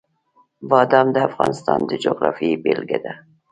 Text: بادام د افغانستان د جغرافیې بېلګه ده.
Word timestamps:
بادام 0.69 1.07
د 1.11 1.17
افغانستان 1.29 1.79
د 1.85 1.91
جغرافیې 2.03 2.55
بېلګه 2.63 2.99
ده. 3.05 3.13